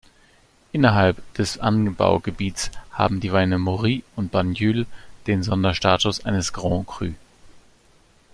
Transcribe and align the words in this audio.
Innerhalb 0.71 1.21
des 1.35 1.59
Anbaugebiets 1.59 2.71
haben 2.91 3.19
die 3.19 3.31
Weine 3.31 3.59
Maury 3.59 4.03
und 4.15 4.31
Banyuls 4.31 4.87
den 5.27 5.43
Sonderstatus 5.43 6.25
eines 6.25 6.53
Grand 6.53 6.87
Cru. 6.87 7.11